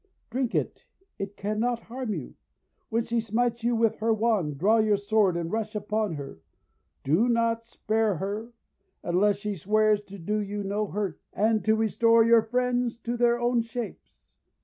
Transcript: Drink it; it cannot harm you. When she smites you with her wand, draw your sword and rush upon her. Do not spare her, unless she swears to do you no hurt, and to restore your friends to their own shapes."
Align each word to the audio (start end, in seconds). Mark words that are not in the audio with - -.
Drink 0.31 0.55
it; 0.55 0.85
it 1.19 1.37
cannot 1.37 1.81
harm 1.83 2.15
you. 2.15 2.33
When 2.89 3.03
she 3.03 3.21
smites 3.21 3.63
you 3.63 3.75
with 3.75 3.97
her 3.97 4.11
wand, 4.11 4.57
draw 4.57 4.77
your 4.79 4.97
sword 4.97 5.37
and 5.37 5.51
rush 5.51 5.75
upon 5.75 6.15
her. 6.15 6.39
Do 7.03 7.29
not 7.29 7.63
spare 7.65 8.15
her, 8.15 8.51
unless 9.03 9.37
she 9.37 9.55
swears 9.55 10.01
to 10.05 10.17
do 10.17 10.39
you 10.39 10.63
no 10.63 10.87
hurt, 10.87 11.21
and 11.33 11.63
to 11.65 11.75
restore 11.75 12.23
your 12.25 12.41
friends 12.41 12.97
to 13.01 13.15
their 13.15 13.39
own 13.39 13.61
shapes." 13.61 14.17